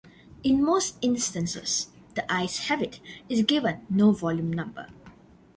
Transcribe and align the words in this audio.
In 0.41 0.65
most 0.65 0.97
instances, 1.03 1.89
"The 2.15 2.23
Eyes 2.33 2.57
Have 2.69 2.81
It" 2.81 2.99
is 3.29 3.43
given 3.43 3.85
no 3.87 4.11
volume 4.11 4.51
number. 4.51 4.87